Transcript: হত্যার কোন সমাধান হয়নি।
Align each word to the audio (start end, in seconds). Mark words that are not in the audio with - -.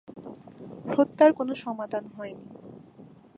হত্যার 0.87 1.31
কোন 1.37 1.49
সমাধান 1.63 2.03
হয়নি। 2.15 2.49